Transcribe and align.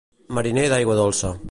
Mariner 0.37 0.65
d'aigua 0.73 0.99
dolça. 1.03 1.35